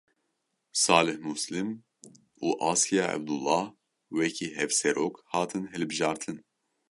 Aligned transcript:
Salih 0.83 1.19
Muslim 1.29 1.69
û 2.45 2.47
Asya 2.73 3.05
Ebdulah 3.17 3.65
wekî 4.17 4.47
hevserok 4.59 5.15
hatin 5.33 5.63
hilbijartin. 5.73 6.37